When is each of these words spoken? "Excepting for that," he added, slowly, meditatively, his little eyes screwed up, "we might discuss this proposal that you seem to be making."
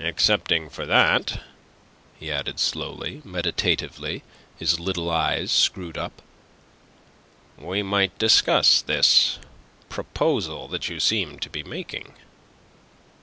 "Excepting 0.00 0.70
for 0.70 0.86
that," 0.86 1.42
he 2.18 2.32
added, 2.32 2.58
slowly, 2.58 3.20
meditatively, 3.22 4.22
his 4.56 4.80
little 4.80 5.10
eyes 5.10 5.52
screwed 5.52 5.98
up, 5.98 6.22
"we 7.58 7.82
might 7.82 8.18
discuss 8.18 8.80
this 8.80 9.38
proposal 9.90 10.68
that 10.68 10.88
you 10.88 10.98
seem 11.00 11.38
to 11.38 11.50
be 11.50 11.62
making." 11.62 12.14